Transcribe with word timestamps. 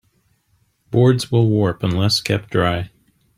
Boards 0.89 1.31
will 1.31 1.47
warp 1.47 1.83
unless 1.83 2.21
kept 2.21 2.49
dry. 2.49 2.89